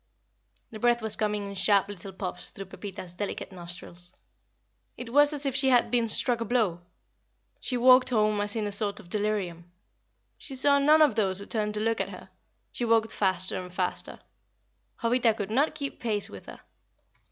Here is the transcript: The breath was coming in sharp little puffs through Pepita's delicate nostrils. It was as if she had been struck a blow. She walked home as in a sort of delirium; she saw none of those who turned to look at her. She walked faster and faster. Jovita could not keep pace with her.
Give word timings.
The 0.71 0.79
breath 0.79 1.03
was 1.03 1.15
coming 1.15 1.47
in 1.47 1.53
sharp 1.53 1.87
little 1.87 2.11
puffs 2.11 2.49
through 2.49 2.65
Pepita's 2.65 3.13
delicate 3.13 3.51
nostrils. 3.51 4.15
It 4.97 5.13
was 5.13 5.31
as 5.31 5.45
if 5.45 5.55
she 5.55 5.69
had 5.69 5.91
been 5.91 6.09
struck 6.09 6.41
a 6.41 6.45
blow. 6.45 6.81
She 7.59 7.77
walked 7.77 8.09
home 8.09 8.41
as 8.41 8.55
in 8.55 8.65
a 8.65 8.71
sort 8.71 8.99
of 8.99 9.11
delirium; 9.11 9.71
she 10.39 10.55
saw 10.55 10.79
none 10.79 11.03
of 11.03 11.13
those 11.13 11.37
who 11.37 11.45
turned 11.45 11.75
to 11.75 11.79
look 11.81 12.01
at 12.01 12.09
her. 12.09 12.29
She 12.71 12.83
walked 12.83 13.11
faster 13.11 13.55
and 13.57 13.71
faster. 13.71 14.19
Jovita 15.03 15.35
could 15.35 15.51
not 15.51 15.75
keep 15.75 15.99
pace 15.99 16.31
with 16.31 16.47
her. 16.47 16.61